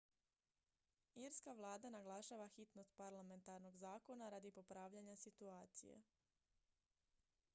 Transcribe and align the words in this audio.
irska 1.23 1.53
vlada 1.57 1.89
naglašava 1.95 2.47
hitnost 2.53 2.95
parlamentarnog 3.01 3.77
zakona 3.83 4.29
radi 4.35 4.51
popravljanja 4.55 5.15
situacije 5.25 6.01